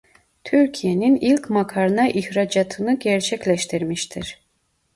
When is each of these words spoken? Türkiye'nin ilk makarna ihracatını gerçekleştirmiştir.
Türkiye'nin 0.43 1.15
ilk 1.15 1.49
makarna 1.49 2.07
ihracatını 2.09 2.99
gerçekleştirmiştir. 2.99 4.45